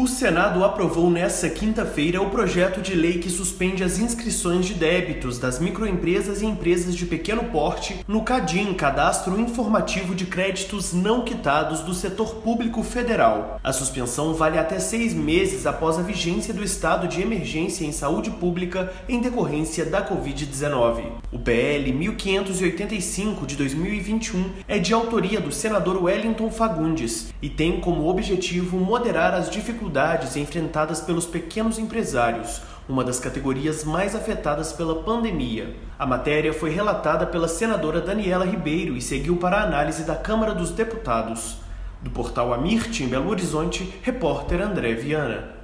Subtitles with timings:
[0.00, 5.38] O Senado aprovou nesta quinta-feira o projeto de lei que suspende as inscrições de débitos
[5.38, 11.80] das microempresas e empresas de pequeno porte no CADIM, Cadastro Informativo de Créditos Não Quitados
[11.80, 13.60] do Setor Público Federal.
[13.62, 18.30] A suspensão vale até seis meses após a vigência do estado de emergência em saúde
[18.30, 21.02] pública em decorrência da Covid-19.
[21.30, 28.08] O PL 1585 de 2021 é de autoria do senador Wellington Fagundes e tem como
[28.08, 35.02] objetivo moderar as dificuldades dificuldades enfrentadas pelos pequenos empresários, uma das categorias mais afetadas pela
[35.02, 35.74] pandemia.
[35.98, 40.54] A matéria foi relatada pela senadora Daniela Ribeiro e seguiu para a análise da Câmara
[40.54, 41.56] dos Deputados.
[42.00, 45.59] Do portal Amirte, em Belo Horizonte, repórter André Viana.